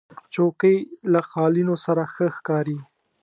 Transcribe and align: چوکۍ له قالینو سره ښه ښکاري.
چوکۍ 0.33 0.77
له 1.11 1.19
قالینو 1.33 1.75
سره 1.85 2.03
ښه 2.13 2.25
ښکاري. 2.35 2.77